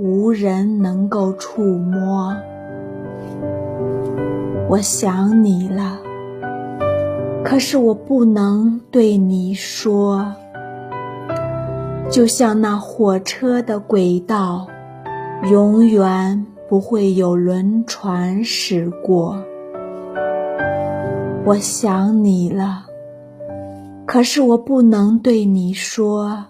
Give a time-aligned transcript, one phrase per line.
[0.00, 2.34] 无人能够触摸。
[4.68, 5.98] 我想你了，
[7.44, 10.34] 可是我不能对你说。
[12.08, 14.66] 就像那火车的轨道，
[15.50, 16.46] 永远。
[16.70, 19.36] 不会有轮船驶过。
[21.44, 22.84] 我想你了，
[24.06, 26.44] 可是我不能对你说。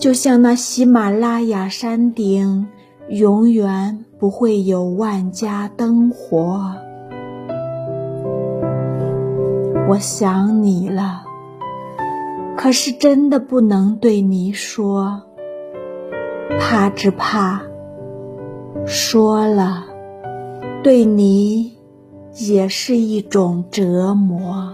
[0.00, 2.66] 就像那喜马拉雅山顶，
[3.10, 6.72] 永远不会有万家灯火。
[9.86, 11.20] 我想你了，
[12.56, 15.20] 可是真的不能对你说，
[16.58, 17.60] 怕只怕。
[18.86, 19.84] 说了，
[20.82, 21.76] 对你
[22.48, 24.72] 也是一种折磨。